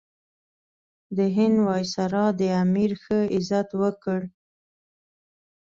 د 1.17 1.19
هند 1.35 1.57
وایسرا 1.67 2.25
د 2.39 2.41
امیر 2.63 2.91
ښه 3.03 3.19
عزت 3.35 3.69
وکړ. 3.81 4.19